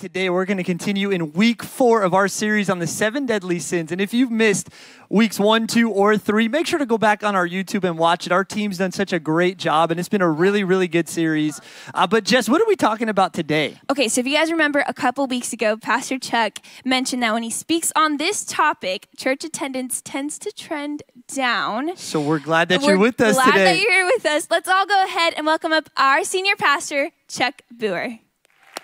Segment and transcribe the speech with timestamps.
[0.00, 0.30] today.
[0.30, 3.92] We're going to continue in week four of our series on the seven deadly sins.
[3.92, 4.70] And if you've missed
[5.10, 8.24] weeks one, two, or three, make sure to go back on our YouTube and watch
[8.24, 8.32] it.
[8.32, 11.60] Our team's done such a great job, and it's been a really, really good series.
[11.92, 13.78] Uh, but, Jess, what are we talking about today?
[13.90, 17.42] Okay, so if you guys remember a couple weeks ago, Pastor Chuck mentioned that when
[17.42, 21.94] he speaks on this topic, church attendance tends to trend down.
[21.96, 23.64] So we're glad that We're you're with us glad today.
[23.64, 24.48] that you're here with us.
[24.50, 28.20] Let's all go ahead and welcome up our senior pastor, Chuck Booher.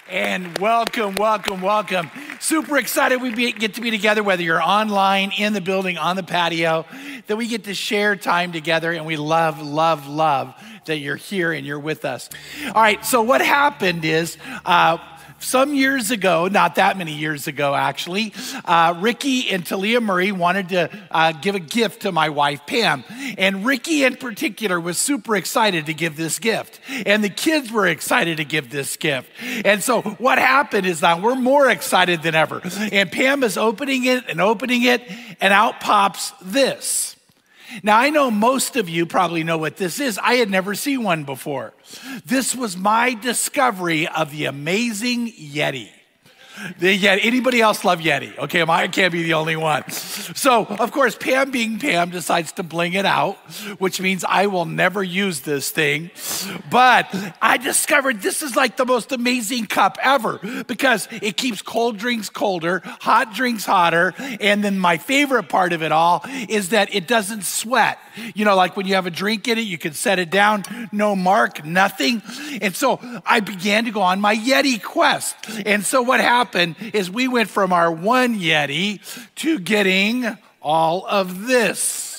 [0.09, 2.13] And welcome, welcome, welcome.
[2.39, 6.15] Super excited we be, get to be together, whether you're online, in the building, on
[6.15, 6.87] the patio,
[7.27, 8.93] that we get to share time together.
[8.93, 12.31] And we love, love, love that you're here and you're with us.
[12.67, 14.99] All right, so what happened is, uh,
[15.47, 18.33] some years ago, not that many years ago actually,
[18.65, 23.05] uh, Ricky and Talia Murray wanted to uh, give a gift to my wife Pam.
[23.39, 26.81] And Ricky in particular was super excited to give this gift.
[27.07, 29.31] And the kids were excited to give this gift.
[29.65, 32.61] And so what happened is that we're more excited than ever.
[32.93, 35.03] And Pam is opening it and opening it,
[35.41, 37.16] and out pops this.
[37.83, 40.19] Now, I know most of you probably know what this is.
[40.23, 41.75] I had never seen one before.
[42.25, 45.91] This was my discovery of the amazing Yeti.
[46.79, 47.21] The Yeti.
[47.23, 48.37] Anybody else love Yeti?
[48.39, 49.89] Okay, I can't be the only one.
[49.91, 53.37] So, of course, Pam being Pam decides to bling it out,
[53.79, 56.11] which means I will never use this thing.
[56.71, 61.99] But I discovered this is like the most amazing cup ever because it keeps cold
[61.99, 66.95] drinks colder, hot drinks hotter, and then my favorite part of it all is that
[66.95, 67.99] it doesn't sweat.
[68.35, 70.65] You know, like when you have a drink in it, you can set it down,
[70.93, 72.23] no mark, nothing.
[72.61, 75.37] And so I began to go on my Yeti quest.
[75.65, 79.01] And so what happened is we went from our one Yeti
[79.37, 82.17] to getting all of this.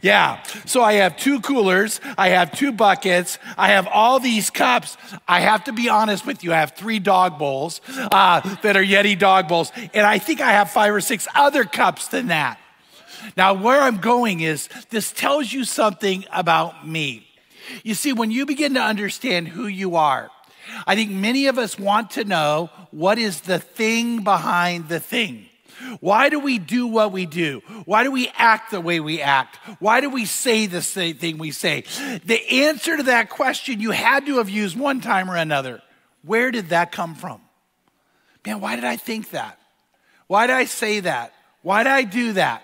[0.00, 4.96] Yeah, so I have two coolers, I have two buckets, I have all these cups.
[5.26, 8.84] I have to be honest with you, I have three dog bowls uh, that are
[8.84, 12.60] Yeti dog bowls, and I think I have five or six other cups than that.
[13.36, 17.26] Now, where I'm going is this tells you something about me.
[17.82, 20.30] You see, when you begin to understand who you are,
[20.86, 25.46] I think many of us want to know what is the thing behind the thing.
[26.00, 27.62] Why do we do what we do?
[27.84, 29.58] Why do we act the way we act?
[29.78, 31.84] Why do we say the same thing we say?
[32.24, 35.80] The answer to that question you had to have used one time or another.
[36.22, 37.40] Where did that come from?
[38.44, 39.58] Man, why did I think that?
[40.26, 41.32] Why did I say that?
[41.62, 42.62] Why did I do that?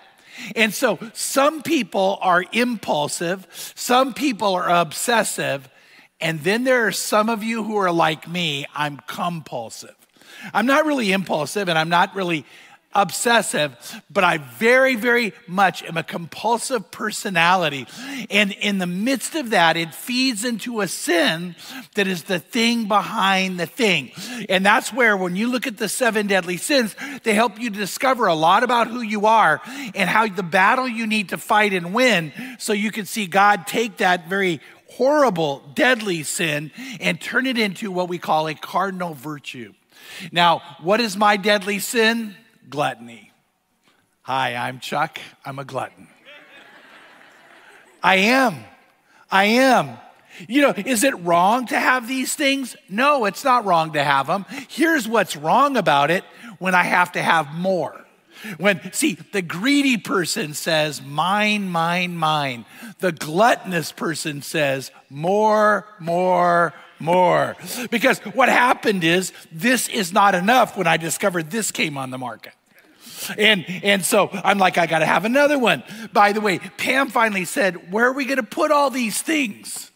[0.55, 5.69] And so some people are impulsive, some people are obsessive,
[6.19, 9.95] and then there are some of you who are like me, I'm compulsive.
[10.53, 12.45] I'm not really impulsive and I'm not really
[12.95, 13.75] obsessive,
[14.09, 17.85] but I very, very much am a compulsive personality.
[18.29, 21.55] And in the midst of that, it feeds into a sin
[21.95, 24.11] that is the thing behind the thing.
[24.49, 28.27] And that's where, when you look at the seven deadly sins, they help you discover
[28.27, 29.61] a lot about who you are
[29.93, 33.67] and how the battle you need to fight and win so you can see God
[33.67, 39.13] take that very horrible, deadly sin and turn it into what we call a cardinal
[39.13, 39.73] virtue.
[40.31, 42.35] Now, what is my deadly sin?
[42.69, 43.31] Gluttony.
[44.23, 45.19] Hi, I'm Chuck.
[45.45, 46.07] I'm a glutton.
[48.01, 48.63] I am.
[49.31, 49.97] I am.
[50.47, 52.75] You know, is it wrong to have these things?
[52.89, 54.45] No, it's not wrong to have them.
[54.67, 56.23] Here's what's wrong about it
[56.59, 58.05] when I have to have more.
[58.57, 62.65] When, see, the greedy person says, mine, mine, mine.
[62.99, 67.55] The gluttonous person says, more, more, more.
[67.91, 72.17] Because what happened is, this is not enough when I discovered this came on the
[72.17, 72.53] market.
[73.37, 75.83] And, and so I'm like, I got to have another one.
[76.13, 79.91] By the way, Pam finally said, Where are we to put all these things?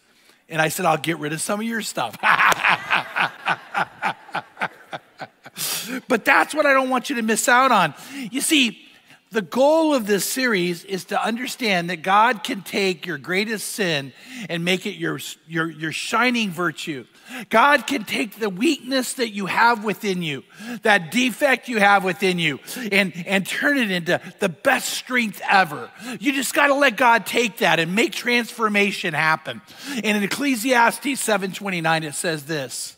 [0.48, 2.18] And I said, I'll get rid of some of your stuff.
[6.08, 7.94] but that's what I don't want you to miss out on.
[8.32, 8.89] You see,
[9.32, 14.12] the goal of this series is to understand that God can take your greatest sin
[14.50, 17.06] and make it your, your, your shining virtue.
[17.50, 20.44] God can take the weakness that you have within you,
[20.82, 22.60] that defect you have within you,
[22.92, 25.92] and, and turn it into the best strength ever.
[26.20, 29.62] You just got to let God take that and make transformation happen.
[30.04, 32.98] And in Ecclesiastes 7:29 it says this.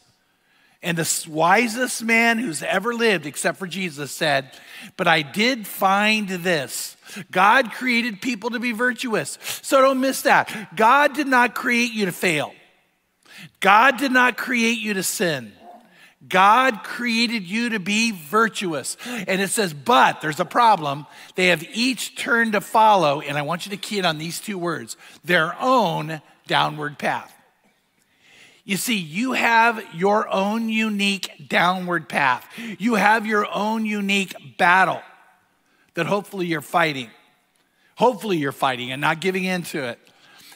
[0.84, 4.52] And the wisest man who's ever lived, except for Jesus, said,
[4.98, 6.98] But I did find this.
[7.30, 9.38] God created people to be virtuous.
[9.62, 10.76] So don't miss that.
[10.76, 12.54] God did not create you to fail,
[13.60, 15.54] God did not create you to sin.
[16.28, 18.96] God created you to be virtuous.
[19.08, 21.08] And it says, but there's a problem.
[21.34, 24.40] They have each turned to follow, and I want you to key in on these
[24.40, 27.34] two words their own downward path.
[28.64, 32.48] You see, you have your own unique downward path.
[32.78, 35.02] You have your own unique battle
[35.96, 37.10] that hopefully you're fighting.
[37.96, 40.00] Hopefully you're fighting and not giving into it.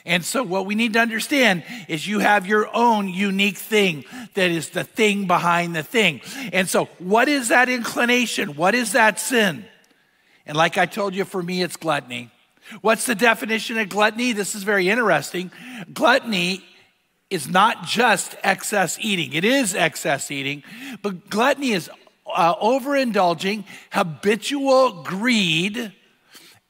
[0.05, 4.05] And so, what we need to understand is you have your own unique thing
[4.35, 6.21] that is the thing behind the thing.
[6.53, 8.55] And so, what is that inclination?
[8.55, 9.65] What is that sin?
[10.45, 12.29] And like I told you, for me, it's gluttony.
[12.81, 14.31] What's the definition of gluttony?
[14.31, 15.51] This is very interesting.
[15.91, 16.63] Gluttony
[17.35, 20.63] is not just excess eating, it is excess eating,
[21.01, 21.89] but gluttony is
[22.25, 25.93] uh, overindulging, habitual greed,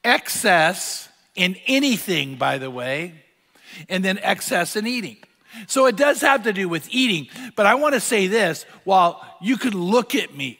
[0.04, 3.14] excess in anything, by the way,
[3.88, 5.16] and then excess in eating.
[5.66, 9.24] So it does have to do with eating, but I want to say this while
[9.40, 10.58] you can look at me,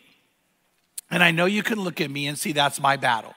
[1.10, 3.34] and I know you can look at me and see that's my battle.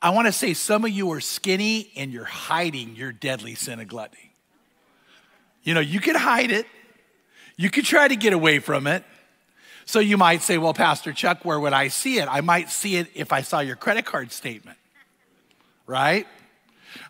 [0.00, 3.78] I want to say some of you are skinny and you're hiding your deadly sin
[3.78, 4.31] of gluttony.
[5.62, 6.66] You know, you could hide it,
[7.56, 9.04] you could try to get away from it.
[9.84, 12.28] So you might say, Well, Pastor Chuck, where would I see it?
[12.28, 14.78] I might see it if I saw your credit card statement,
[15.86, 16.26] right?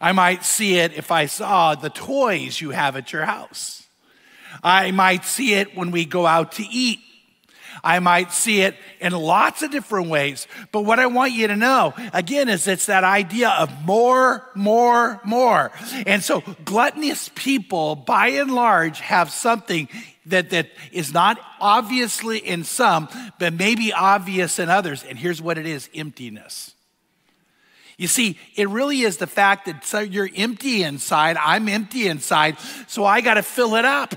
[0.01, 3.87] I might see it if I saw the toys you have at your house.
[4.63, 7.01] I might see it when we go out to eat.
[7.83, 10.47] I might see it in lots of different ways.
[10.71, 15.21] But what I want you to know, again, is it's that idea of more, more,
[15.25, 15.73] more.
[16.07, 19.89] And so gluttonous people, by and large, have something
[20.27, 23.09] that, that is not obviously in some,
[23.39, 25.05] but maybe obvious in others.
[25.05, 26.75] And here's what it is emptiness.
[27.99, 32.59] You see, it really is the fact that so you're empty inside, I'm empty inside,
[32.89, 34.15] so I got to fill it up.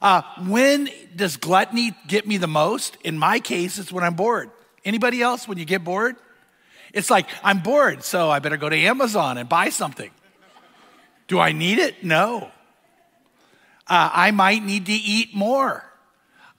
[0.00, 2.96] Uh, when does gluttony get me the most?
[3.04, 4.50] In my case, it's when I'm bored.
[4.84, 6.16] Anybody else, when you get bored?
[6.92, 10.10] It's like, I'm bored, so I better go to Amazon and buy something.
[11.26, 12.04] Do I need it?
[12.04, 12.50] No.
[13.86, 15.84] Uh, I might need to eat more.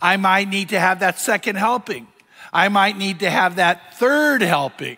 [0.02, 2.08] I might need to have that second helping.
[2.52, 4.98] I might need to have that third helping.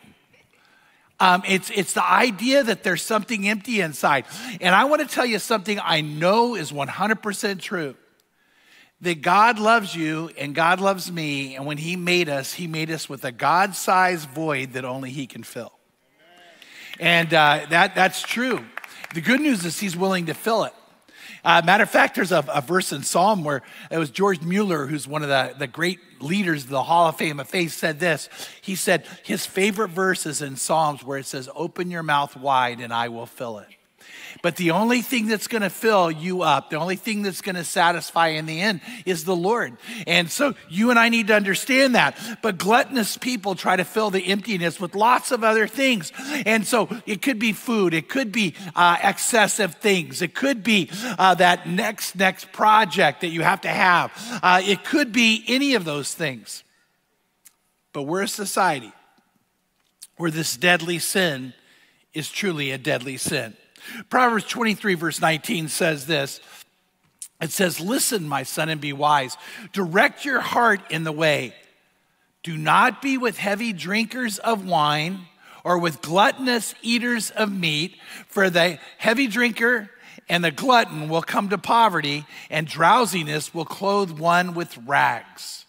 [1.20, 4.26] Um, it's, it's the idea that there's something empty inside.
[4.62, 7.96] And I want to tell you something I know is 100% true
[9.02, 11.56] that God loves you and God loves me.
[11.56, 15.12] And when He made us, He made us with a God sized void that only
[15.12, 15.74] He can fill.
[17.00, 18.66] And uh, that, that's true.
[19.14, 20.74] The good news is He's willing to fill it.
[21.44, 24.86] Uh, matter of fact, there's a, a, verse in Psalm where it was George Mueller,
[24.86, 28.00] who's one of the, the great leaders of the Hall of Fame of Faith, said
[28.02, 28.28] this.
[28.62, 32.82] He said his favorite verse is in Psalms where it says, Open your mouth wide
[32.82, 33.68] and I will fill it.
[34.42, 37.56] But the only thing that's going to fill you up, the only thing that's going
[37.56, 39.78] to satisfy in the end is the Lord.
[40.06, 42.18] And so you and I need to understand that.
[42.42, 46.12] But gluttonous people try to fill the emptiness with lots of other things.
[46.46, 50.90] And so it could be food, it could be uh, excessive things, it could be
[51.18, 54.12] uh, that next, next project that you have to have,
[54.44, 56.64] uh, it could be any of those things.
[57.94, 58.92] But we're a society
[60.18, 61.54] where this deadly sin
[62.14, 63.56] is truly a deadly sin.
[64.10, 66.40] Proverbs 23, verse 19 says this
[67.42, 69.38] It says, Listen, my son, and be wise.
[69.74, 71.54] Direct your heart in the way.
[72.44, 75.22] Do not be with heavy drinkers of wine
[75.64, 77.98] or with gluttonous eaters of meat,
[78.28, 79.90] for the heavy drinker
[80.30, 85.66] and the glutton will come to poverty, and drowsiness will clothe one with rags.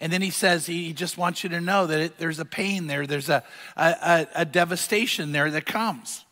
[0.00, 2.86] And then he says he just wants you to know that it, there's a pain
[2.86, 3.42] there, there's a,
[3.76, 6.24] a, a devastation there that comes.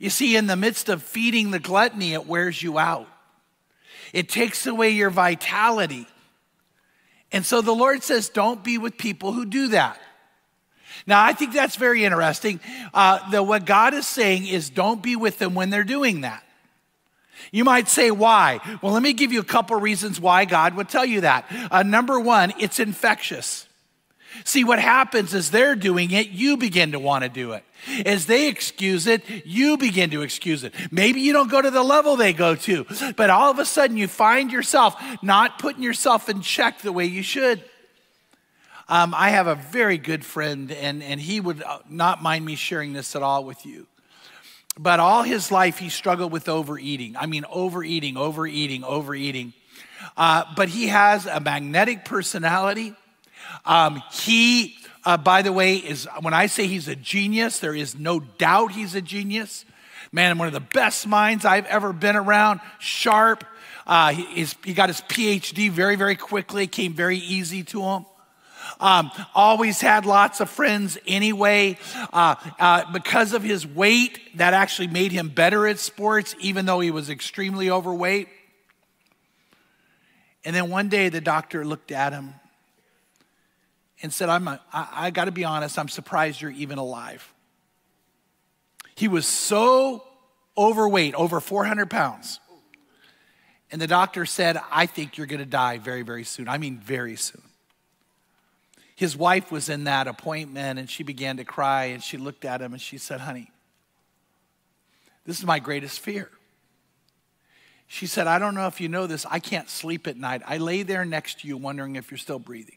[0.00, 3.06] You see, in the midst of feeding the gluttony, it wears you out,
[4.12, 6.08] it takes away your vitality.
[7.30, 10.00] And so the Lord says, don't be with people who do that.
[11.06, 12.58] Now, I think that's very interesting.
[12.92, 16.42] Uh, that what God is saying is don't be with them when they're doing that.
[17.52, 18.58] You might say, why?
[18.82, 21.44] Well, let me give you a couple reasons why God would tell you that.
[21.70, 23.68] Uh, number one, it's infectious.
[24.44, 27.64] See, what happens is they're doing it, you begin to want to do it.
[28.04, 30.74] As they excuse it, you begin to excuse it.
[30.90, 33.96] Maybe you don't go to the level they go to, but all of a sudden
[33.96, 37.62] you find yourself not putting yourself in check the way you should.
[38.88, 42.56] Um, I have a very good friend, and, and he would uh, not mind me
[42.56, 43.86] sharing this at all with you.
[44.78, 47.16] But all his life, he struggled with overeating.
[47.16, 49.52] I mean, overeating, overeating, overeating.
[50.16, 52.94] Uh, but he has a magnetic personality.
[53.64, 57.98] Um, he uh, by the way, is when I say he's a genius, there is
[57.98, 59.64] no doubt he's a genius.
[60.12, 63.44] Man, one of the best minds I've ever been around, sharp.
[63.86, 68.06] Uh, he, he got his PhD very, very quickly, came very easy to him.
[68.78, 71.78] Um, always had lots of friends anyway.
[72.12, 76.80] Uh, uh, because of his weight, that actually made him better at sports, even though
[76.80, 78.28] he was extremely overweight.
[80.44, 82.34] And then one day the doctor looked at him
[84.02, 87.32] and said, I'm a, I, I got to be honest, I'm surprised you're even alive.
[88.94, 90.04] He was so
[90.56, 92.40] overweight, over 400 pounds.
[93.72, 96.48] And the doctor said, I think you're going to die very, very soon.
[96.48, 97.42] I mean, very soon.
[98.96, 102.60] His wife was in that appointment and she began to cry and she looked at
[102.60, 103.50] him and she said, Honey,
[105.24, 106.28] this is my greatest fear.
[107.86, 110.42] She said, I don't know if you know this, I can't sleep at night.
[110.46, 112.76] I lay there next to you wondering if you're still breathing.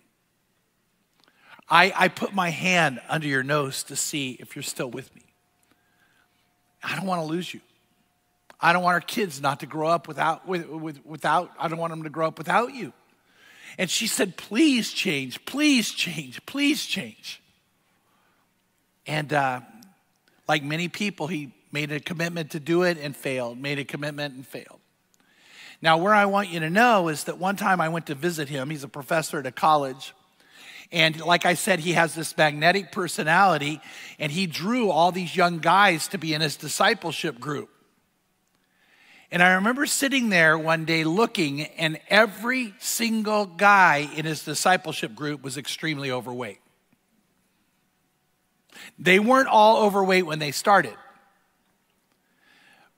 [1.69, 5.21] I, I put my hand under your nose to see if you're still with me.
[6.83, 7.61] I don't want to lose you.
[8.59, 11.79] I don't want our kids not to grow up without, with, with, without, I don't
[11.79, 12.93] want them to grow up without you.
[13.77, 17.41] And she said, please change, please change, please change.
[19.07, 19.61] And uh,
[20.47, 24.35] like many people, he made a commitment to do it and failed, made a commitment
[24.35, 24.79] and failed.
[25.81, 28.47] Now, where I want you to know is that one time I went to visit
[28.47, 28.69] him.
[28.69, 30.13] He's a professor at a college.
[30.93, 33.81] And like I said, he has this magnetic personality,
[34.19, 37.69] and he drew all these young guys to be in his discipleship group.
[39.31, 45.15] And I remember sitting there one day looking, and every single guy in his discipleship
[45.15, 46.59] group was extremely overweight.
[48.99, 50.93] They weren't all overweight when they started.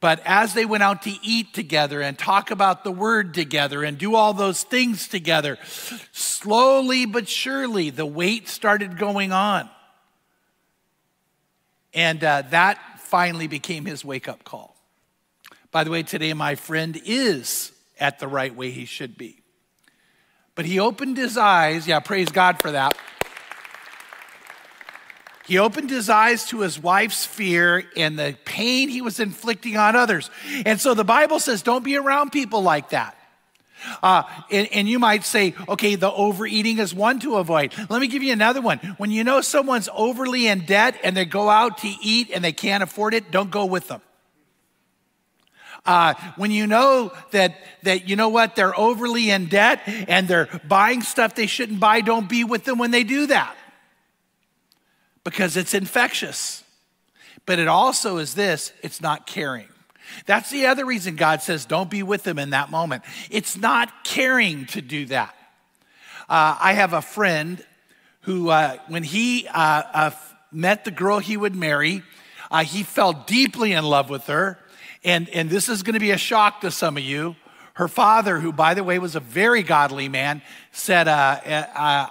[0.06, 3.98] But as they went out to eat together and talk about the word together and
[3.98, 5.58] do all those things together,
[6.12, 9.68] slowly but surely the weight started going on.
[11.92, 14.76] And uh, that finally became his wake up call.
[15.72, 19.42] By the way, today my friend is at the right way he should be.
[20.54, 21.88] But he opened his eyes.
[21.88, 22.96] Yeah, praise God for that.
[25.48, 29.96] He opened his eyes to his wife's fear and the pain he was inflicting on
[29.96, 30.32] others.
[30.66, 33.16] And so the Bible says, don't be around people like that.
[34.02, 37.72] Uh, and, and, you might say, okay, the overeating is one to avoid.
[37.90, 38.80] Let me give you another one.
[38.98, 42.54] When you know someone's overly in debt and they go out to eat and they
[42.54, 44.02] can't afford it, don't go with them.
[45.86, 50.50] Uh, when you know that that you know what they're overly in debt and they're
[50.68, 53.56] buying stuff they shouldn't buy, don't be with them when they do that
[55.26, 56.64] because it's infectious.
[57.46, 59.68] But it also is this it's not caring.
[60.26, 63.04] That's the other reason God says don't be with them in that moment.
[63.30, 65.36] It's not caring to do that.
[66.30, 67.64] Uh, I have a friend
[68.22, 70.12] who, uh, when he uh, uh
[70.52, 72.02] met the girl he would marry,
[72.50, 74.58] uh, he fell deeply in love with her.
[75.04, 77.36] And, and this is going to be a shock to some of you.
[77.74, 80.42] Her father, who, by the way, was a very godly man,
[80.72, 81.42] said, uh,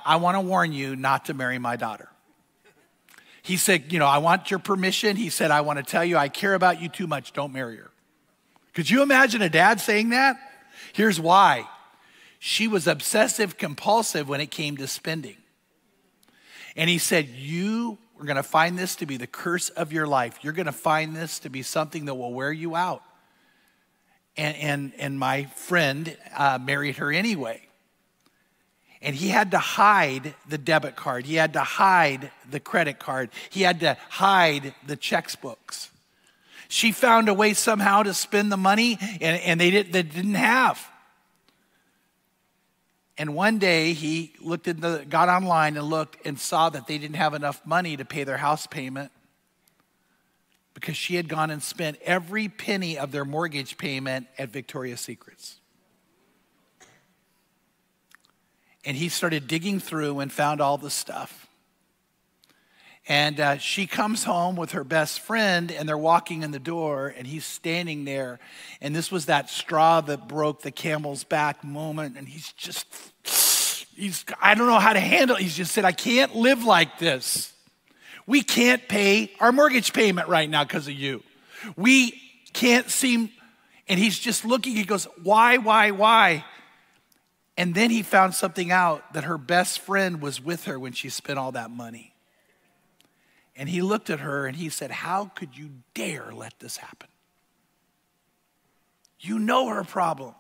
[0.05, 2.09] I want to warn you not to marry my daughter.
[3.45, 5.17] He said, You know, I want your permission.
[5.17, 7.35] He said, I want to tell you, I care about you too much.
[7.35, 7.91] Don't marry her.
[8.73, 10.37] Could you imagine a dad saying that?
[10.95, 11.69] Here's why
[12.39, 15.37] she was obsessive compulsive when it came to spending.
[16.75, 20.07] And he said, You are going to find this to be the curse of your
[20.07, 20.39] life.
[20.41, 23.03] You're going to find this to be something that will wear you out.
[24.39, 27.69] And, and, and my friend uh, married her anyway.
[29.05, 31.27] And he had to hide the debit card.
[31.27, 33.31] He had to hide the credit card.
[33.51, 35.91] He had to hide the checkbooks.
[36.69, 40.35] She found a way somehow to spend the money, and, and they, did, they didn't
[40.35, 40.85] have.
[43.17, 46.99] And one day he looked at the, got online and looked and saw that they
[46.99, 49.13] didn't have enough money to pay their house payment
[50.73, 55.61] because she had gone and spent every penny of their mortgage payment at Victoria's Secrets.
[58.85, 61.45] And he started digging through and found all the stuff.
[63.07, 67.13] And uh, she comes home with her best friend, and they're walking in the door,
[67.17, 68.39] and he's standing there.
[68.81, 72.17] And this was that straw that broke the camel's back moment.
[72.17, 72.87] And he's just,
[73.95, 75.43] he's, I don't know how to handle it.
[75.43, 77.53] He's just said, I can't live like this.
[78.27, 81.23] We can't pay our mortgage payment right now because of you.
[81.77, 82.19] We
[82.55, 83.29] can't seem,
[83.87, 86.45] and he's just looking, he goes, Why, why, why?
[87.57, 91.09] And then he found something out that her best friend was with her when she
[91.09, 92.15] spent all that money.
[93.57, 97.09] And he looked at her and he said, How could you dare let this happen?
[99.21, 100.35] You know her problem.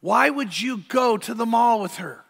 [0.00, 2.24] Why would you go to the mall with her?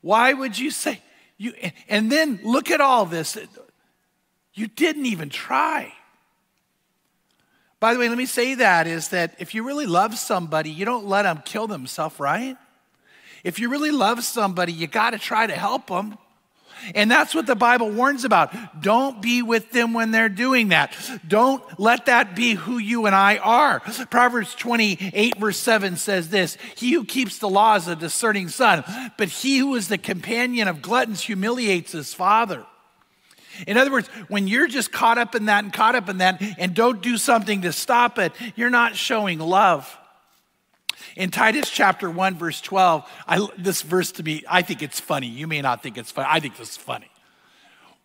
[0.00, 1.02] Why would you say,
[1.36, 1.52] you,
[1.88, 3.36] and then look at all this.
[4.54, 5.92] You didn't even try.
[7.80, 10.84] By the way, let me say that is that if you really love somebody, you
[10.84, 12.56] don't let them kill themselves, right?
[13.42, 16.18] If you really love somebody, you got to try to help them.
[16.94, 18.82] And that's what the Bible warns about.
[18.82, 20.94] Don't be with them when they're doing that.
[21.26, 23.80] Don't let that be who you and I are.
[24.10, 28.84] Proverbs 28, verse 7 says this He who keeps the law is a discerning son,
[29.16, 32.64] but he who is the companion of gluttons humiliates his father.
[33.66, 36.42] In other words, when you're just caught up in that and caught up in that
[36.58, 39.96] and don't do something to stop it, you're not showing love.
[41.16, 45.26] In Titus chapter 1, verse 12, I, this verse to me, I think it's funny.
[45.26, 46.28] You may not think it's funny.
[46.30, 47.10] I think this is funny.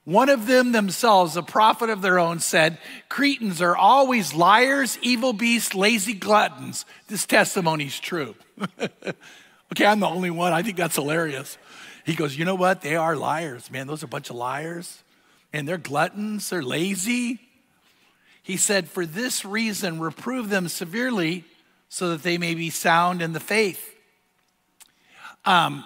[0.06, 2.78] One of them themselves, a prophet of their own, said,
[3.10, 6.86] Cretans are always liars, evil beasts, lazy gluttons.
[7.08, 8.36] This testimony is true.
[8.80, 10.54] okay, I'm the only one.
[10.54, 11.58] I think that's hilarious.
[12.06, 12.82] He goes, You know what?
[12.82, 13.88] They are liars, man.
[13.88, 15.04] Those are a bunch of liars.
[15.56, 17.40] And they're gluttons, they're lazy.
[18.44, 21.46] He said, For this reason, reprove them severely
[21.88, 23.96] so that they may be sound in the faith.
[25.46, 25.86] Um,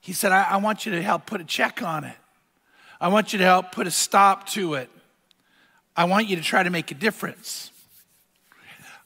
[0.00, 2.16] he said, I, I want you to help put a check on it.
[3.00, 4.90] I want you to help put a stop to it.
[5.96, 7.71] I want you to try to make a difference.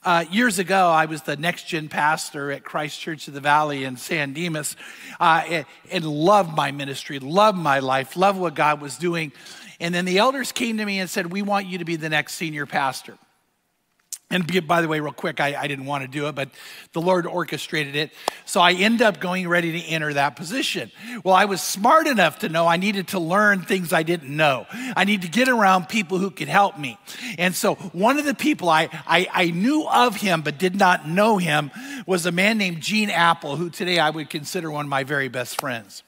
[0.06, 3.82] Uh, years ago, I was the next gen pastor at Christ Church of the Valley
[3.82, 4.76] in San Dimas
[5.18, 9.32] uh, and, and loved my ministry, loved my life, loved what God was doing.
[9.80, 12.08] And then the elders came to me and said, We want you to be the
[12.08, 13.18] next senior pastor.
[14.28, 16.48] And by the way, real quick, I, I, didn't want to do it, but
[16.92, 18.10] the Lord orchestrated it.
[18.44, 20.90] So I end up going ready to enter that position.
[21.22, 24.66] Well, I was smart enough to know I needed to learn things I didn't know.
[24.96, 26.98] I need to get around people who could help me.
[27.38, 31.08] And so one of the people I, I, I knew of him but did not
[31.08, 31.70] know him
[32.04, 35.28] was a man named Gene Appel, who today I would consider one of my very
[35.28, 36.02] best friends.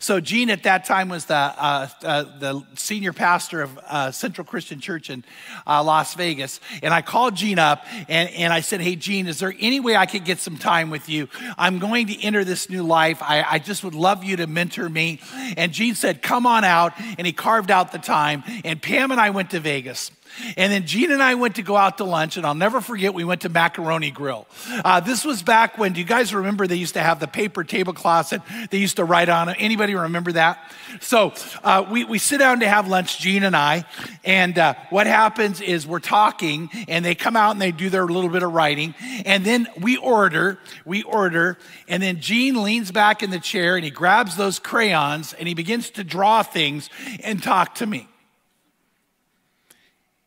[0.00, 4.44] So Gene at that time was the, uh, uh, the senior pastor of uh, Central
[4.44, 5.24] Christian Church in
[5.66, 6.60] uh, Las Vegas.
[6.82, 9.96] And I called Gene up and, and I said, hey, Gene, is there any way
[9.96, 11.28] I could get some time with you?
[11.58, 13.22] I'm going to enter this new life.
[13.22, 15.20] I, I just would love you to mentor me.
[15.56, 16.92] And Gene said, come on out.
[17.18, 18.42] And he carved out the time.
[18.64, 20.10] And Pam and I went to Vegas.
[20.56, 23.14] And then Gene and I went to go out to lunch, and I'll never forget,
[23.14, 24.46] we went to Macaroni Grill.
[24.84, 27.64] Uh, this was back when, do you guys remember they used to have the paper
[27.64, 29.56] tablecloths that they used to write on it?
[29.58, 30.58] Anybody remember that?
[31.00, 31.32] So
[31.62, 33.84] uh, we, we sit down to have lunch, Gene and I,
[34.24, 38.06] and uh, what happens is we're talking, and they come out and they do their
[38.06, 41.58] little bit of writing, and then we order, we order,
[41.88, 45.54] and then Gene leans back in the chair and he grabs those crayons and he
[45.54, 46.88] begins to draw things
[47.22, 48.08] and talk to me.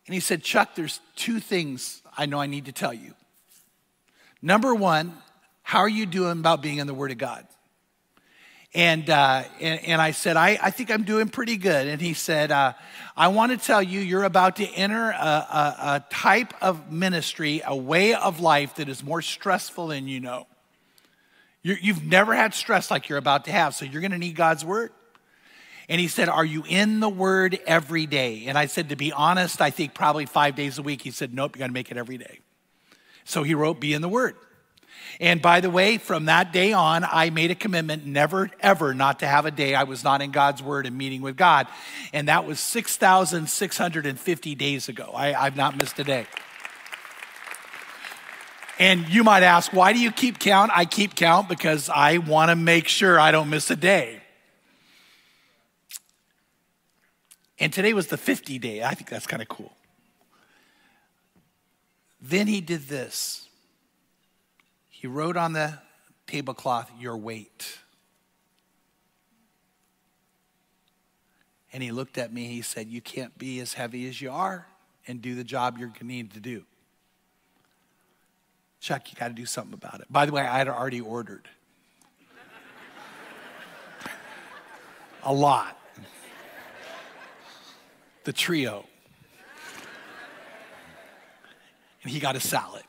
[0.07, 3.13] And he said, Chuck, there's two things I know I need to tell you.
[4.41, 5.13] Number one,
[5.63, 7.45] how are you doing about being in the Word of God?
[8.73, 11.87] And, uh, and, and, I said, I, I think I'm doing pretty good.
[11.87, 12.73] And he said, uh,
[13.15, 17.61] I want to tell you, you're about to enter a, a, a type of ministry,
[17.65, 20.47] a way of life that is more stressful than you know.
[21.63, 24.35] you you've never had stress like you're about to have, so you're going to need
[24.35, 24.91] God's Word.
[25.89, 28.45] And he said, Are you in the word every day?
[28.47, 31.01] And I said, To be honest, I think probably five days a week.
[31.01, 32.39] He said, Nope, you got to make it every day.
[33.23, 34.35] So he wrote, Be in the word.
[35.19, 39.19] And by the way, from that day on, I made a commitment never, ever not
[39.19, 41.67] to have a day I was not in God's word and meeting with God.
[42.13, 45.11] And that was 6,650 days ago.
[45.15, 46.27] I, I've not missed a day.
[48.79, 50.71] And you might ask, why do you keep count?
[50.75, 54.21] I keep count because I want to make sure I don't miss a day.
[57.59, 58.83] And today was the 50 day.
[58.83, 59.73] I think that's kind of cool.
[62.21, 63.47] Then he did this.
[64.89, 65.79] He wrote on the
[66.25, 67.79] tablecloth, Your weight.
[71.73, 72.47] And he looked at me.
[72.47, 74.67] He said, You can't be as heavy as you are
[75.07, 76.63] and do the job you're going to need to do.
[78.79, 80.07] Chuck, you got to do something about it.
[80.09, 81.47] By the way, I had already ordered
[85.23, 85.76] a lot
[88.27, 88.83] the trio.
[92.03, 92.83] And he got a salad.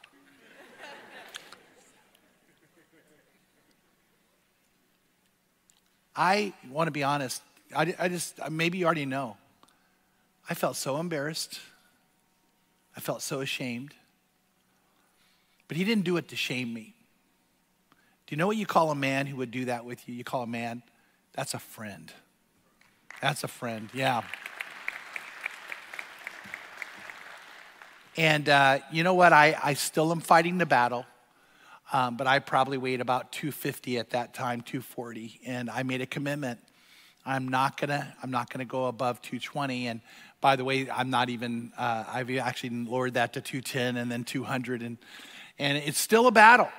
[6.17, 7.41] I want to be honest.
[7.75, 9.37] I, I just, maybe you already know.
[10.51, 11.61] I felt so embarrassed.
[12.97, 13.95] I felt so ashamed.
[15.69, 16.95] But he didn't do it to shame me.
[18.27, 20.17] Do you know what you call a man who would do that with you?
[20.17, 20.83] You call a man,
[21.33, 22.13] that's a friend.
[23.23, 24.23] That's a friend, yeah.
[28.19, 29.33] And uh, you know what?
[29.33, 31.07] I, I still am fighting the battle.
[31.93, 35.41] Um, but I probably weighed about 250 at that time, 240.
[35.47, 36.59] And I made a commitment.
[37.25, 39.87] I'm not gonna, I'm not gonna go above 220.
[39.87, 40.01] And
[40.41, 44.25] by the way, I'm not even, uh, I've actually lowered that to 210 and then
[44.25, 44.83] 200.
[44.83, 44.99] And,
[45.61, 46.71] and it's still a battle.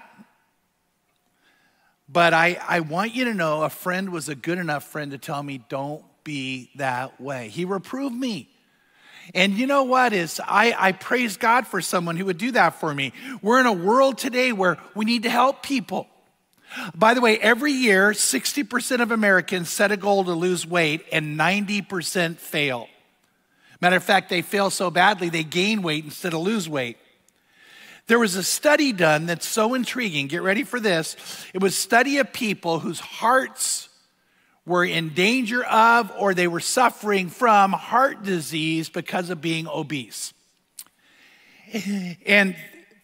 [2.09, 5.17] But I, I want you to know a friend was a good enough friend to
[5.17, 7.47] tell me, don't be that way.
[7.47, 8.49] He reproved me.
[9.33, 12.79] And you know what is I, I praise God for someone who would do that
[12.79, 13.13] for me.
[13.41, 16.07] We're in a world today where we need to help people.
[16.95, 21.39] By the way, every year, 60% of Americans set a goal to lose weight and
[21.39, 22.87] 90% fail.
[23.81, 26.97] Matter of fact, they fail so badly they gain weight instead of lose weight.
[28.07, 30.27] There was a study done that's so intriguing.
[30.27, 31.15] Get ready for this.
[31.53, 33.88] It was study of people whose hearts
[34.65, 40.33] were in danger of or they were suffering from heart disease because of being obese.
[42.25, 42.55] And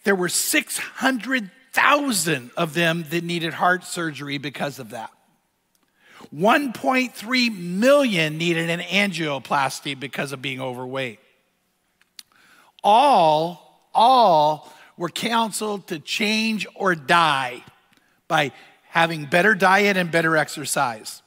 [0.04, 5.12] there were 600,000 of them that needed heart surgery because of that.
[6.34, 11.20] 1.3 million needed an angioplasty because of being overweight.
[12.84, 17.64] All, all were counseled to change or die
[18.28, 18.52] by
[18.90, 21.22] having better diet and better exercise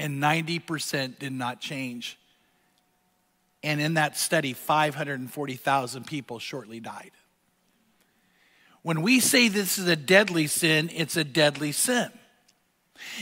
[0.00, 2.18] and 90% did not change.
[3.62, 7.10] And in that study, 540,000 people shortly died.
[8.82, 12.10] When we say this is a deadly sin, it's a deadly sin.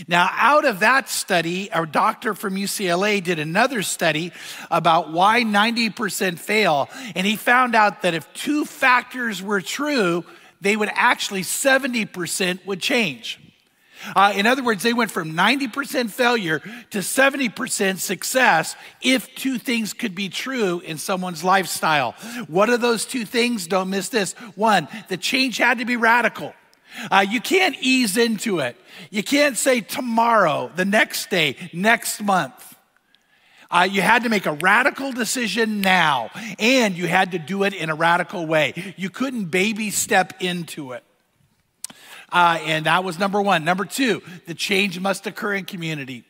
[0.07, 4.33] Now, out of that study, our doctor from UCLA did another study
[4.71, 10.25] about why 90% fail, and he found out that if two factors were true,
[10.61, 13.41] they would actually 70% would change.
[14.15, 19.93] Uh, in other words, they went from 90% failure to 70% success if two things
[19.93, 22.13] could be true in someone's lifestyle.
[22.47, 23.67] What are those two things?
[23.67, 24.33] Don't miss this.
[24.55, 26.55] One, the change had to be radical.
[27.11, 28.77] Uh, you can't ease into it.
[29.11, 32.69] You can't say tomorrow, the next day, next month.
[33.71, 37.75] Uh, you had to make a radical decision now, and you had to do it
[37.75, 38.95] in a radical way.
[38.97, 41.05] You couldn't baby step into it.
[42.31, 43.65] Uh, and that was number one.
[43.65, 46.25] Number two, the change must occur in community.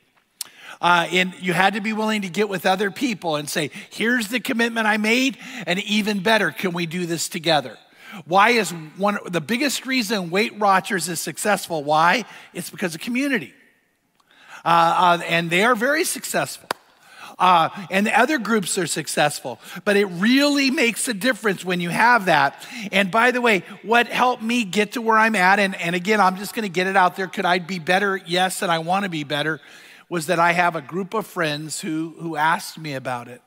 [0.81, 4.29] Uh, and you had to be willing to get with other people and say, here's
[4.29, 7.77] the commitment I made, and even better, can we do this together?
[8.25, 11.85] Why is one the biggest reason Weight Watchers is successful?
[11.85, 12.25] Why?
[12.55, 13.53] It's because of community.
[14.65, 16.68] Uh, uh, and they are very successful
[17.39, 19.61] uh, and the other groups are successful.
[19.85, 22.67] But it really makes a difference when you have that.
[22.91, 26.21] And by the way, what helped me get to where I'm at, and, and again,
[26.21, 27.27] I'm just going to get it out there.
[27.27, 28.17] Could I be better?
[28.27, 29.61] Yes, and I want to be better.
[30.09, 33.43] Was that I have a group of friends who, who asked me about it,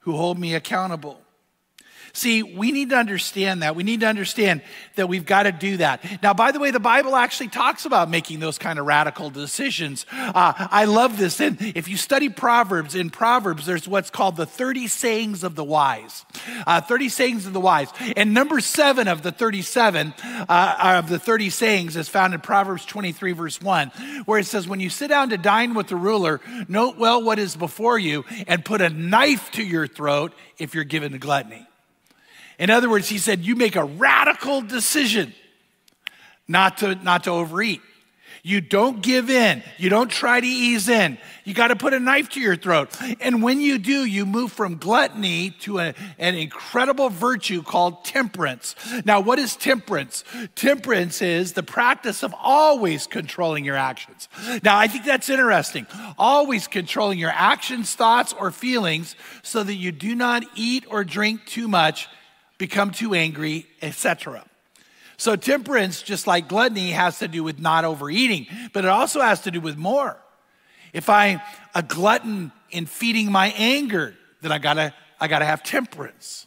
[0.00, 1.19] who hold me accountable.
[2.12, 3.76] See, we need to understand that.
[3.76, 4.62] We need to understand
[4.96, 6.22] that we've got to do that.
[6.22, 10.06] Now, by the way, the Bible actually talks about making those kind of radical decisions.
[10.12, 11.40] Uh, I love this.
[11.40, 15.64] And if you study Proverbs, in Proverbs, there's what's called the 30 sayings of the
[15.64, 16.24] wise.
[16.66, 17.88] Uh, 30 sayings of the wise.
[18.16, 20.14] And number seven of the 37
[20.48, 23.88] uh, of the 30 sayings is found in Proverbs 23, verse 1,
[24.24, 27.38] where it says, When you sit down to dine with the ruler, note well what
[27.38, 31.66] is before you and put a knife to your throat if you're given to gluttony.
[32.60, 35.32] In other words, he said, you make a radical decision
[36.46, 37.80] not to, not to overeat.
[38.42, 39.62] You don't give in.
[39.78, 41.18] You don't try to ease in.
[41.44, 42.90] You got to put a knife to your throat.
[43.20, 48.76] And when you do, you move from gluttony to a, an incredible virtue called temperance.
[49.06, 50.22] Now, what is temperance?
[50.54, 54.28] Temperance is the practice of always controlling your actions.
[54.62, 55.86] Now, I think that's interesting.
[56.18, 61.46] Always controlling your actions, thoughts, or feelings so that you do not eat or drink
[61.46, 62.08] too much
[62.60, 64.44] become too angry, etc.
[65.16, 69.40] So, temperance, just like gluttony, has to do with not overeating, but it also has
[69.42, 70.16] to do with more.
[70.92, 71.40] If I'm
[71.74, 76.46] a glutton in feeding my anger, then I gotta, I gotta have temperance.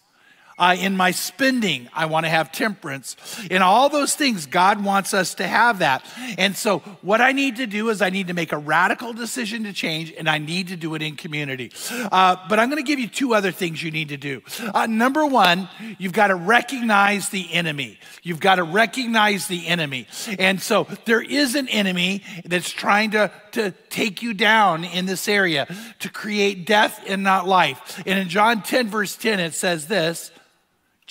[0.57, 3.15] Uh, in my spending, I want to have temperance.
[3.49, 6.05] In all those things, God wants us to have that.
[6.37, 9.63] And so, what I need to do is I need to make a radical decision
[9.63, 11.71] to change, and I need to do it in community.
[11.91, 14.43] Uh, but I'm going to give you two other things you need to do.
[14.73, 17.99] Uh, number one, you've got to recognize the enemy.
[18.21, 20.07] You've got to recognize the enemy.
[20.37, 25.27] And so, there is an enemy that's trying to, to take you down in this
[25.27, 25.67] area
[25.99, 28.03] to create death and not life.
[28.05, 30.29] And in John 10, verse 10, it says this.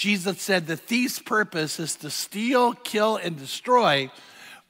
[0.03, 4.11] Jesus said, The thief's purpose is to steal, kill, and destroy.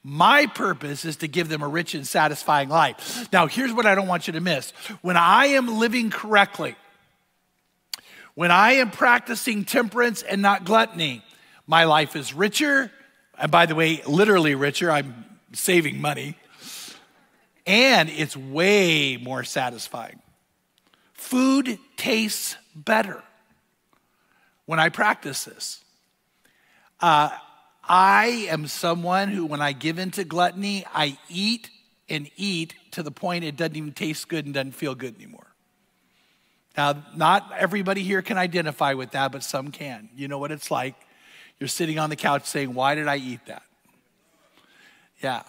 [0.03, 3.27] My purpose is to give them a rich and satisfying life.
[3.33, 4.69] Now, here's what I don't want you to miss.
[5.01, 6.75] When I am living correctly,
[8.35, 11.23] when I am practicing temperance and not gluttony,
[11.65, 12.91] my life is richer.
[13.35, 16.37] And by the way, literally richer, I'm saving money.
[17.65, 20.21] And it's way more satisfying.
[21.15, 23.23] Food tastes better
[24.65, 25.83] when I practice this.
[26.99, 27.29] Uh,
[27.87, 31.69] I am someone who, when I give into gluttony, I eat
[32.09, 35.47] and eat to the point it doesn't even taste good and doesn't feel good anymore.
[36.77, 40.09] Now, not everybody here can identify with that, but some can.
[40.15, 40.95] You know what it's like.
[41.59, 43.63] You're sitting on the couch saying, Why did I eat that?
[45.21, 45.43] Yeah.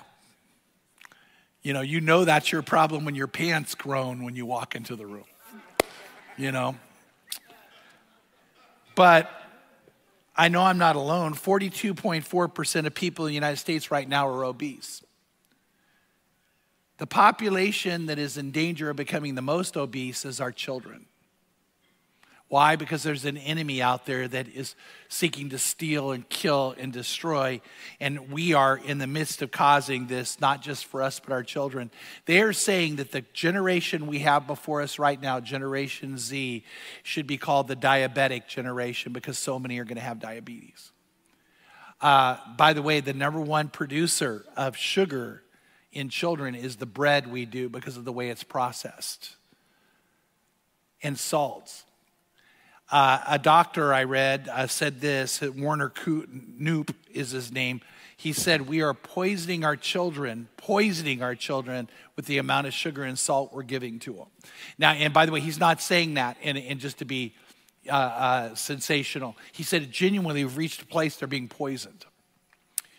[1.62, 4.96] You know, you know that's your problem when your pants groan when you walk into
[4.96, 5.24] the room.
[6.36, 6.76] You know?
[8.94, 9.30] But
[10.36, 11.34] I know I'm not alone.
[11.34, 15.02] 42.4% of people in the United States right now are obese.
[16.98, 21.06] The population that is in danger of becoming the most obese is our children.
[22.54, 22.76] Why?
[22.76, 24.76] Because there's an enemy out there that is
[25.08, 27.60] seeking to steal and kill and destroy.
[27.98, 31.42] And we are in the midst of causing this, not just for us, but our
[31.42, 31.90] children.
[32.26, 36.62] They are saying that the generation we have before us right now, Generation Z,
[37.02, 40.92] should be called the diabetic generation because so many are going to have diabetes.
[42.00, 45.42] Uh, by the way, the number one producer of sugar
[45.90, 49.34] in children is the bread we do because of the way it's processed
[51.02, 51.82] and salts.
[52.94, 57.80] Uh, a doctor I read uh, said this, Warner Knoop is his name.
[58.16, 63.02] He said, We are poisoning our children, poisoning our children with the amount of sugar
[63.02, 64.26] and salt we're giving to them.
[64.78, 67.34] Now, and by the way, he's not saying that, and, and just to be
[67.88, 72.06] uh, uh sensational, he said, genuinely, we've reached a place they're being poisoned.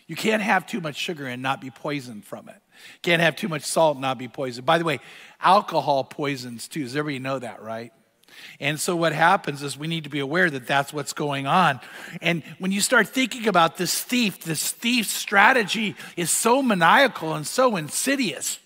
[0.08, 2.62] You can't have too much sugar and not be poisoned from it.
[3.02, 4.66] Can't have too much salt and not be poisoned.
[4.66, 5.00] By the way,
[5.40, 6.84] alcohol poisons too.
[6.84, 7.94] Does everybody know that, right?
[8.60, 11.80] And so what happens is we need to be aware that that's what's going on.
[12.22, 17.46] And when you start thinking about this thief, this thief's strategy is so maniacal and
[17.46, 18.60] so insidious.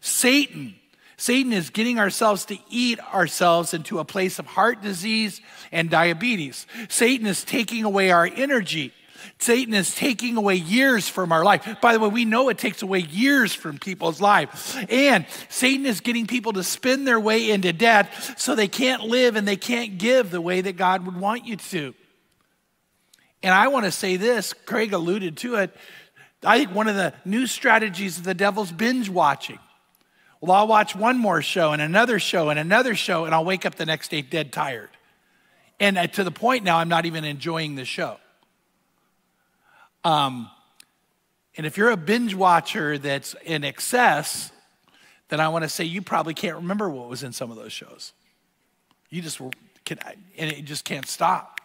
[0.00, 0.74] Satan,
[1.16, 5.40] Satan is getting ourselves to eat ourselves into a place of heart disease
[5.72, 6.66] and diabetes.
[6.88, 8.92] Satan is taking away our energy.
[9.38, 11.80] Satan is taking away years from our life.
[11.80, 14.76] By the way, we know it takes away years from people's lives.
[14.88, 19.36] And Satan is getting people to spin their way into death so they can't live
[19.36, 21.94] and they can't give the way that God would want you to.
[23.42, 25.76] And I want to say this, Craig alluded to it.
[26.44, 29.58] I think one of the new strategies of the devil's binge watching.
[30.40, 33.64] Well, I'll watch one more show and another show and another show, and I'll wake
[33.64, 34.90] up the next day dead tired.
[35.80, 38.18] And uh, to the point now, I'm not even enjoying the show.
[40.06, 40.48] Um,
[41.56, 44.52] and if you're a binge watcher that's in excess,
[45.30, 47.72] then I want to say you probably can't remember what was in some of those
[47.72, 48.12] shows.
[49.10, 49.40] You just
[49.84, 49.98] can,
[50.38, 51.55] and it just can't stop.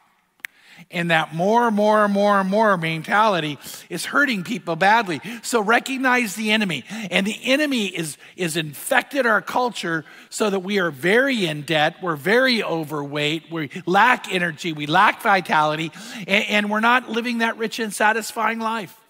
[0.90, 5.22] And that more, and more, and more, and more mentality is hurting people badly.
[5.42, 6.86] So recognize the enemy.
[7.10, 11.96] And the enemy is, is infected our culture so that we are very in debt,
[12.02, 15.92] we're very overweight, we lack energy, we lack vitality,
[16.28, 19.01] and, and we're not living that rich and satisfying life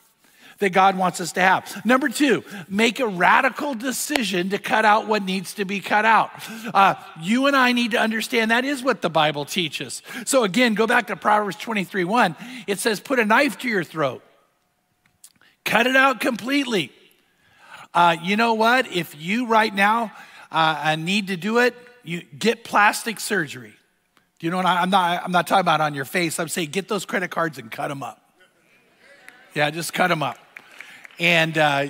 [0.62, 1.86] that God wants us to have.
[1.86, 6.32] Number two, make a radical decision to cut out what needs to be cut out.
[6.74, 10.02] Uh, you and I need to understand that is what the Bible teaches.
[10.26, 12.36] So again, go back to Proverbs 23 1.
[12.67, 14.24] It says, put a knife to your throat,
[15.65, 16.91] cut it out completely.
[17.93, 18.88] Uh, you know what?
[18.88, 20.13] If you right now
[20.52, 23.74] uh, need to do it, you get plastic surgery.
[24.39, 25.24] Do you know what I, I'm not?
[25.24, 26.39] I'm not talking about on your face.
[26.39, 28.17] I'm saying get those credit cards and cut them up.
[29.54, 30.38] Yeah, just cut them up.
[31.21, 31.88] And, uh,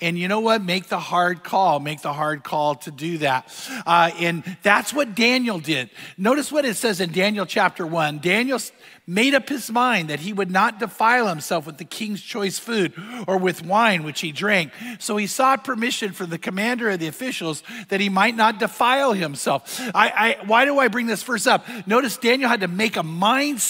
[0.00, 0.62] and you know what?
[0.62, 1.78] Make the hard call.
[1.78, 3.54] Make the hard call to do that.
[3.86, 5.90] Uh, and that's what Daniel did.
[6.16, 8.20] Notice what it says in Daniel chapter 1.
[8.20, 8.58] Daniel
[9.06, 12.94] made up his mind that he would not defile himself with the king's choice food
[13.28, 14.72] or with wine which he drank.
[14.98, 19.12] So he sought permission from the commander of the officials that he might not defile
[19.12, 19.80] himself.
[19.94, 21.66] I, I, why do I bring this verse up?
[21.86, 23.60] Notice Daniel had to make a mind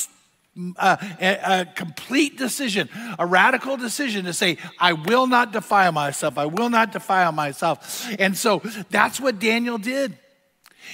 [0.79, 2.88] Uh, a, a, complete decision,
[3.19, 6.38] a radical decision to say, I will not defile myself.
[6.38, 8.11] I will not defile myself.
[8.19, 10.16] And so that's what Daniel did.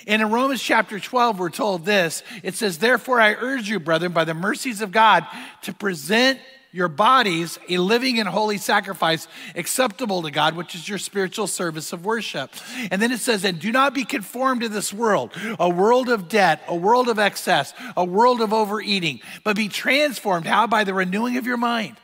[0.07, 4.13] And in Romans chapter 12, we're told this it says, Therefore, I urge you, brethren,
[4.13, 5.27] by the mercies of God,
[5.63, 6.41] to present
[6.73, 11.93] your bodies a living and holy sacrifice acceptable to God, which is your spiritual service
[11.93, 12.51] of worship.
[12.91, 16.29] And then it says, and do not be conformed to this world, a world of
[16.29, 20.47] debt, a world of excess, a world of overeating, but be transformed.
[20.47, 20.67] How?
[20.67, 21.97] By the renewing of your mind.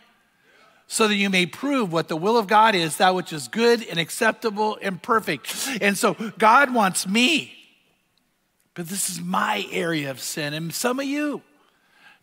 [0.86, 3.86] So that you may prove what the will of God is, that which is good
[3.86, 5.54] and acceptable and perfect.
[5.80, 7.54] And so God wants me,
[8.74, 11.42] but this is my area of sin, and some of you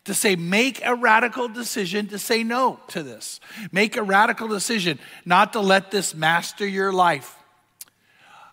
[0.06, 3.40] to say, make a radical decision to say no to this.
[3.70, 7.36] Make a radical decision not to let this master your life.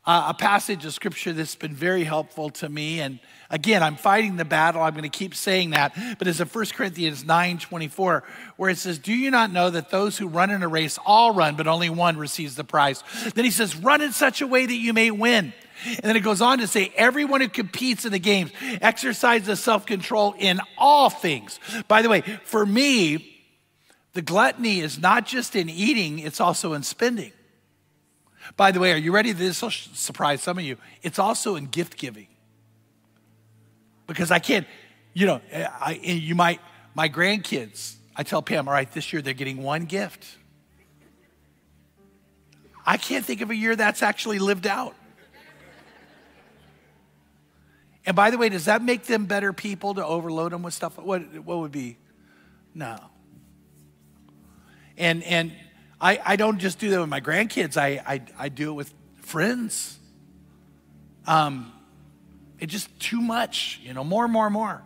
[0.06, 3.20] Uh, a passage of scripture that's been very helpful to me and
[3.54, 4.82] Again, I'm fighting the battle.
[4.82, 5.96] I'm going to keep saying that.
[6.18, 8.24] But it's in 1 Corinthians 9 24,
[8.58, 11.36] where it says, Do you not know that those who run in a race all
[11.36, 13.04] run, but only one receives the prize?
[13.36, 15.54] Then he says, Run in such a way that you may win.
[15.86, 19.86] And then it goes on to say, everyone who competes in the games exercises self
[19.86, 21.60] control in all things.
[21.88, 23.30] By the way, for me,
[24.14, 27.32] the gluttony is not just in eating, it's also in spending.
[28.58, 29.32] By the way, are you ready?
[29.32, 30.78] This will surprise some of you.
[31.02, 32.28] It's also in gift giving.
[34.06, 34.68] Because I can't,
[35.14, 36.60] you know, eh, I, eh, you might,
[36.94, 40.26] my grandkids, I tell Pam, all right, this year they're getting one gift.
[42.86, 44.94] I can't think of a year that's actually lived out.
[48.06, 50.98] And by the way, does that make them better people to overload them with stuff?
[50.98, 51.98] What, what would be?
[52.74, 52.98] No.
[54.98, 55.54] And, and
[56.02, 58.94] I, I don't just do that with my grandkids, I, I, I do it with
[59.22, 59.98] friends.
[61.26, 61.72] Um,
[62.60, 64.82] it's just too much, you know, more more more.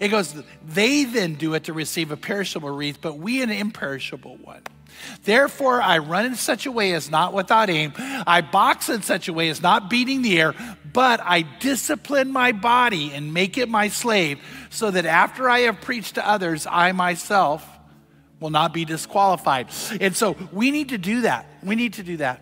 [0.00, 0.34] It goes,
[0.66, 4.62] they then do it to receive a perishable wreath, but we an imperishable one.
[5.24, 7.92] Therefore, I run in such a way as not without aim.
[7.98, 10.54] I box in such a way as not beating the air,
[10.94, 14.38] but I discipline my body and make it my slave,
[14.70, 17.68] so that after I have preached to others, I myself
[18.40, 19.68] will not be disqualified.
[20.00, 21.46] And so we need to do that.
[21.62, 22.40] We need to do that.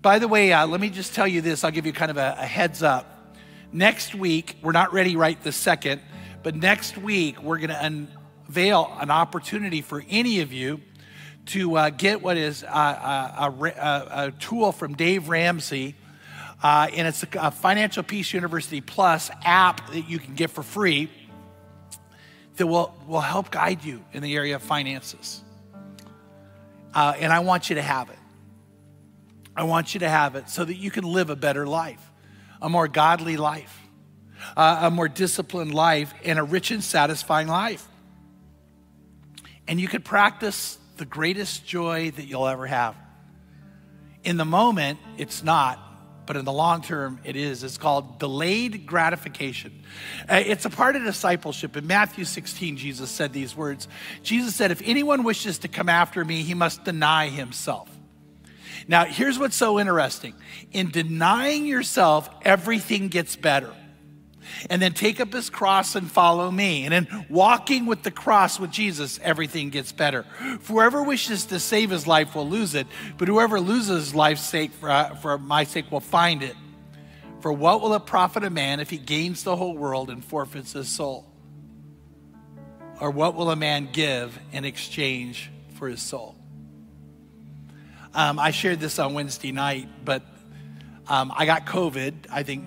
[0.00, 1.64] By the way, uh, let me just tell you this.
[1.64, 3.34] I'll give you kind of a, a heads up.
[3.72, 6.00] Next week, we're not ready right this second,
[6.44, 8.08] but next week, we're going to
[8.48, 10.80] unveil an opportunity for any of you
[11.46, 15.96] to uh, get what is uh, uh, a, a, a, tool from Dave Ramsey.
[16.66, 21.08] Uh, and it's a, Financial Peace University Plus app that you can get for free
[22.56, 25.42] that will, will help guide you in the area of finances.
[26.92, 28.18] Uh, and I want you to have it.
[29.54, 32.04] I want you to have it so that you can live a better life,
[32.60, 33.80] a more godly life,
[34.56, 37.86] uh, a more disciplined life, and a rich and satisfying life.
[39.68, 42.96] And you could practice the greatest joy that you'll ever have.
[44.24, 45.78] In the moment, it's not,
[46.26, 47.62] but in the long term, it is.
[47.62, 49.82] It's called delayed gratification.
[50.28, 51.76] Uh, it's a part of discipleship.
[51.76, 53.88] In Matthew 16, Jesus said these words
[54.22, 57.88] Jesus said, If anyone wishes to come after me, he must deny himself.
[58.88, 60.34] Now, here's what's so interesting
[60.72, 63.72] in denying yourself, everything gets better
[64.70, 66.84] and then take up his cross and follow me.
[66.84, 70.24] And in walking with the cross with Jesus, everything gets better.
[70.60, 72.86] For whoever wishes to save his life will lose it,
[73.18, 76.56] but whoever loses his life's sake for, uh, for my sake will find it.
[77.40, 80.72] For what will it profit a man if he gains the whole world and forfeits
[80.72, 81.30] his soul?
[83.00, 86.34] Or what will a man give in exchange for his soul?
[88.14, 90.22] Um, I shared this on Wednesday night, but
[91.06, 92.66] um, I got COVID, I think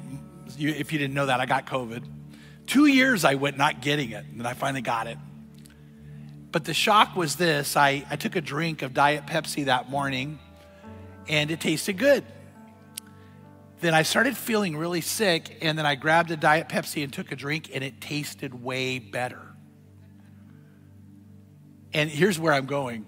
[0.60, 2.04] you, if you didn't know that, I got COVID.
[2.67, 5.17] Two years I went not getting it, and then I finally got it.
[6.52, 10.39] But the shock was this I, I took a drink of Diet Pepsi that morning,
[11.28, 12.24] and it tasted good.
[13.82, 17.32] Then I started feeling really sick, and then I grabbed a Diet Pepsi and took
[17.32, 19.41] a drink, and it tasted way better.
[21.93, 23.06] And here's where I'm going.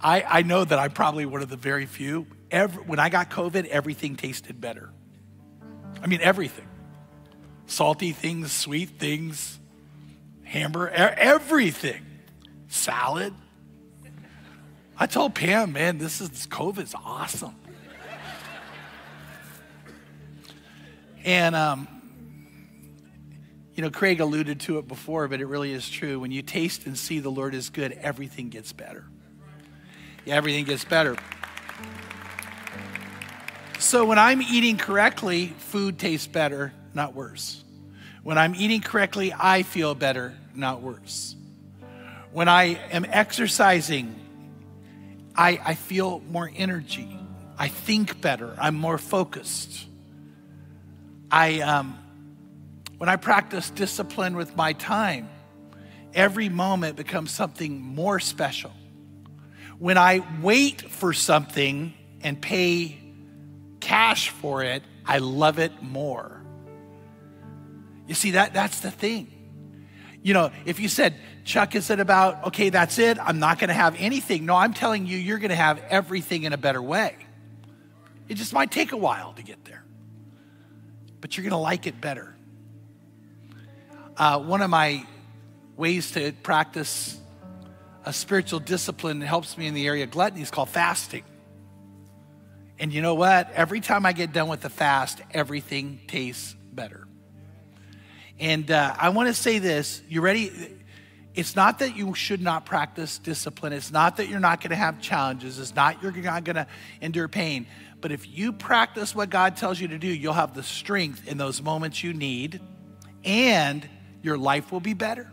[0.00, 2.26] I, I know that I'm probably one of the very few.
[2.50, 4.90] Every, when I got COVID, everything tasted better.
[6.02, 6.66] I mean, everything
[7.66, 9.58] salty things, sweet things,
[10.42, 12.04] hamburger, everything,
[12.68, 13.34] salad.
[14.96, 17.54] I told Pam, man, this is COVID's awesome.
[21.24, 21.86] and, um,
[23.74, 26.18] you know, Craig alluded to it before, but it really is true.
[26.18, 29.04] When you taste and see the Lord is good, everything gets better.
[30.24, 31.16] Yeah, everything gets better.
[33.88, 37.64] So when I'm eating correctly, food tastes better, not worse.
[38.22, 41.34] When I'm eating correctly, I feel better, not worse.
[42.30, 44.14] When I am exercising,
[45.34, 47.18] I, I feel more energy.
[47.58, 48.54] I think better.
[48.58, 49.86] I'm more focused.
[51.30, 51.98] I, um,
[52.98, 55.30] when I practice discipline with my time,
[56.12, 58.74] every moment becomes something more special.
[59.78, 63.07] When I wait for something and pay
[63.80, 66.42] cash for it, I love it more.
[68.06, 69.32] You see, that, that's the thing.
[70.22, 71.14] You know, if you said,
[71.44, 74.46] Chuck, is it about, okay, that's it, I'm not to have anything.
[74.46, 77.16] No, I'm telling you, you're to have everything in a better way.
[78.28, 79.84] It just might take a while to get there,
[81.20, 82.34] but you're to like it better.
[84.16, 85.06] Uh, one of my
[85.76, 87.18] ways to practice
[88.04, 91.22] a spiritual discipline that helps me in the area of gluttony is called fasting.
[92.78, 93.50] And you know what?
[93.52, 97.06] Every time I get done with the fast, everything tastes better.
[98.38, 100.00] And uh, I want to say this.
[100.08, 100.52] You ready?
[101.34, 103.72] It's not that you should not practice discipline.
[103.72, 105.58] It's not that you're not going to have challenges.
[105.58, 106.66] It's not you're not going to
[107.00, 107.66] endure pain.
[108.00, 111.36] But if you practice what God tells you to do, you'll have the strength in
[111.36, 112.60] those moments you need,
[113.24, 113.88] and
[114.22, 115.30] your life will be better,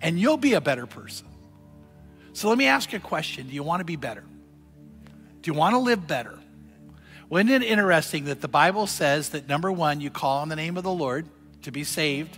[0.00, 1.28] and you'll be a better person.
[2.32, 4.24] So let me ask you a question Do you want to be better?
[5.42, 6.39] Do you want to live better?
[7.30, 10.56] Well, isn't it interesting that the Bible says that number one, you call on the
[10.56, 11.28] name of the Lord
[11.62, 12.36] to be saved,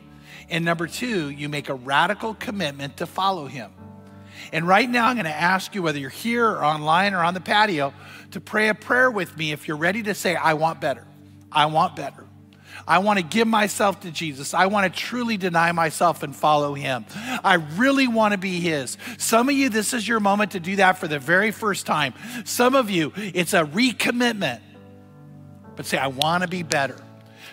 [0.51, 3.71] and number two, you make a radical commitment to follow him.
[4.53, 7.33] And right now, I'm going to ask you whether you're here or online or on
[7.33, 7.95] the patio
[8.33, 11.07] to pray a prayer with me if you're ready to say, I want better.
[11.51, 12.27] I want better.
[12.87, 14.53] I want to give myself to Jesus.
[14.53, 17.07] I want to truly deny myself and follow him.
[17.17, 18.99] I really want to be his.
[19.17, 22.13] Some of you, this is your moment to do that for the very first time.
[22.45, 24.61] Some of you, it's a recommitment.
[25.77, 26.97] But say, I want to be better.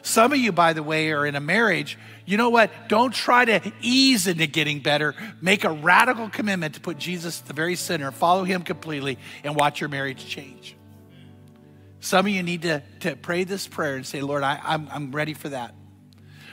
[0.01, 1.97] Some of you, by the way, are in a marriage.
[2.25, 2.71] You know what?
[2.87, 5.15] Don't try to ease into getting better.
[5.41, 9.55] Make a radical commitment to put Jesus at the very center, follow him completely, and
[9.55, 10.75] watch your marriage change.
[11.99, 15.11] Some of you need to, to pray this prayer and say, Lord, I, I'm, I'm
[15.11, 15.73] ready for that.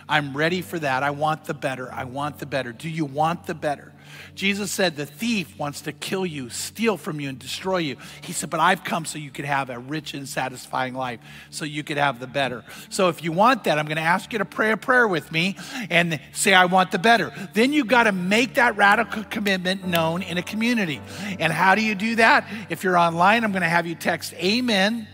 [0.09, 1.03] I'm ready for that.
[1.03, 1.93] I want the better.
[1.93, 2.73] I want the better.
[2.73, 3.93] Do you want the better?
[4.35, 7.97] Jesus said, The thief wants to kill you, steal from you, and destroy you.
[8.21, 11.19] He said, But I've come so you could have a rich and satisfying life,
[11.51, 12.65] so you could have the better.
[12.89, 15.33] So if you want that, I'm going to ask you to pray a prayer with
[15.33, 15.57] me
[15.91, 17.33] and say, I want the better.
[17.55, 21.01] Then you've got to make that radical commitment known in a community.
[21.41, 22.47] And how do you do that?
[22.71, 25.09] If you're online, I'm going to have you text Amen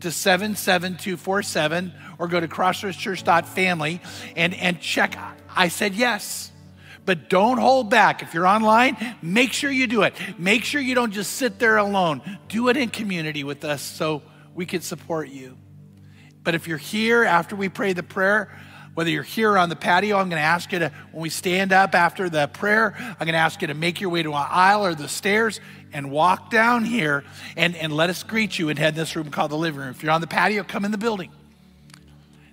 [0.00, 4.00] to 77247 or go to crossroadschurch.family
[4.36, 5.16] and, and check.
[5.54, 6.50] I said yes.
[7.06, 8.22] But don't hold back.
[8.22, 10.14] If you're online, make sure you do it.
[10.38, 12.22] Make sure you don't just sit there alone.
[12.48, 14.22] Do it in community with us so
[14.54, 15.58] we can support you.
[16.42, 18.56] But if you're here after we pray the prayer,
[18.94, 21.72] whether you're here on the patio, I'm going to ask you to, when we stand
[21.72, 24.46] up after the prayer, I'm going to ask you to make your way to an
[24.48, 25.60] aisle or the stairs
[25.94, 27.24] and walk down here
[27.56, 29.90] and, and let us greet you and head in this room called the living room.
[29.90, 31.30] If you're on the patio, come in the building.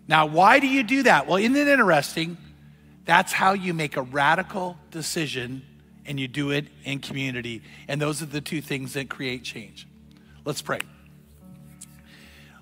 [0.07, 1.27] Now, why do you do that?
[1.27, 2.37] Well, isn't it interesting?
[3.05, 5.63] That's how you make a radical decision
[6.05, 7.63] and you do it in community.
[7.87, 9.87] And those are the two things that create change.
[10.45, 10.79] Let's pray.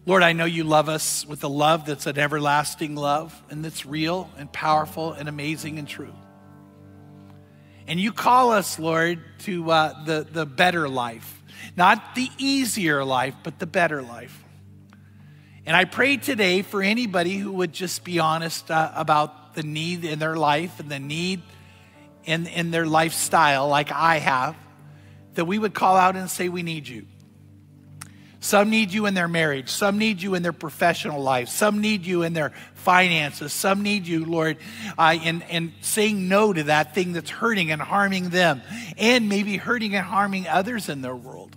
[0.06, 3.86] Lord, I know you love us with a love that's an everlasting love and that's
[3.86, 6.14] real and powerful and amazing and true.
[7.90, 11.42] And you call us, Lord, to uh, the, the better life,
[11.76, 14.44] not the easier life, but the better life.
[15.66, 20.06] And I pray today for anybody who would just be honest uh, about the need
[20.06, 21.42] in their life and the need
[22.26, 24.56] in, in their lifestyle, like I have,
[25.34, 27.08] that we would call out and say, We need you.
[28.42, 29.70] Some need you in their marriage.
[29.70, 31.50] Some need you in their professional life.
[31.50, 33.52] Some need you in their finances.
[33.52, 34.58] Some need you, Lord,
[34.98, 38.62] uh, in, in saying no to that thing that's hurting and harming them
[38.98, 41.56] and maybe hurting and harming others in their world.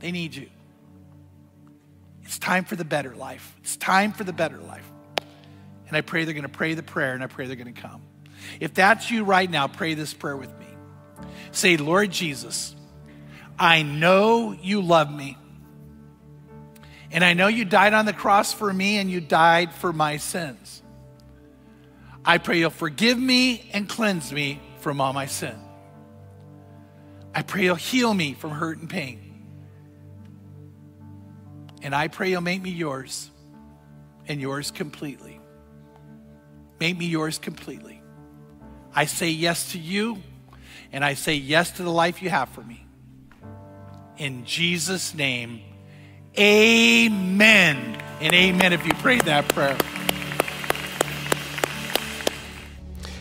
[0.00, 0.48] They need you.
[2.24, 3.54] It's time for the better life.
[3.60, 4.84] It's time for the better life.
[5.86, 7.80] And I pray they're going to pray the prayer and I pray they're going to
[7.80, 8.02] come.
[8.60, 10.66] If that's you right now, pray this prayer with me.
[11.52, 12.74] Say, Lord Jesus,
[13.58, 15.36] I know you love me.
[17.10, 20.18] And I know you died on the cross for me and you died for my
[20.18, 20.82] sins.
[22.24, 25.56] I pray you'll forgive me and cleanse me from all my sin.
[27.34, 29.46] I pray you'll heal me from hurt and pain.
[31.82, 33.30] And I pray you'll make me yours
[34.26, 35.40] and yours completely.
[36.80, 38.02] Make me yours completely.
[38.94, 40.18] I say yes to you,
[40.92, 42.87] and I say yes to the life you have for me.
[44.18, 45.60] In Jesus' name,
[46.36, 48.02] amen.
[48.20, 49.76] And amen if you prayed that prayer.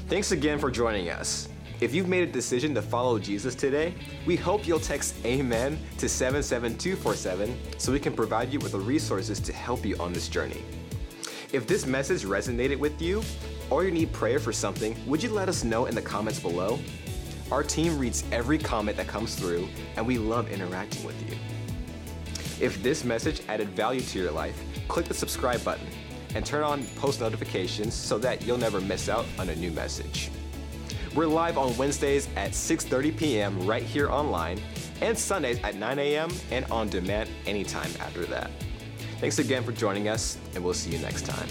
[0.07, 1.49] Thanks again for joining us.
[1.81, 3.93] If you've made a decision to follow Jesus today,
[4.25, 9.39] we hope you'll text Amen to 77247 so we can provide you with the resources
[9.41, 10.63] to help you on this journey.
[11.53, 13.21] If this message resonated with you,
[13.69, 16.79] or you need prayer for something, would you let us know in the comments below?
[17.51, 21.37] Our team reads every comment that comes through, and we love interacting with you.
[22.59, 25.87] If this message added value to your life, click the subscribe button
[26.35, 30.29] and turn on post notifications so that you'll never miss out on a new message.
[31.15, 33.65] We're live on Wednesdays at 6:30 p.m.
[33.65, 34.59] right here online,
[35.01, 36.29] and Sundays at 9 a.m.
[36.51, 38.51] and on demand anytime after that.
[39.19, 41.47] Thanks again for joining us, and we'll see you next time.